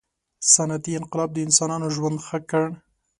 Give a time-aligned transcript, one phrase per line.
[0.53, 2.65] •صنعتي انقلاب د انسانانو ژوند ښه کړ.